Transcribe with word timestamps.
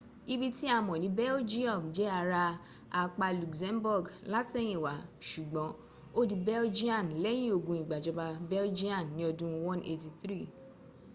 ibi 0.33 0.47
tí 0.57 0.65
a 0.75 0.77
mọ̀ 0.87 0.97
ní 1.03 1.09
belgium 1.21 1.81
jẹ́ 1.95 2.11
ara 2.19 2.43
apá 3.01 3.27
luxembourg 3.39 4.05
látẹ̀yìnwá 4.31 4.93
sùgbọ́n 5.29 5.71
ó 6.19 6.21
di 6.29 6.35
belgian 6.49 7.05
lẹ́yìn 7.23 7.53
ogun 7.57 7.79
ìgbàjọba 7.83 8.25
belgian 8.51 9.03
ní 9.15 9.21
ọdún 9.31 9.51
183 9.63 10.45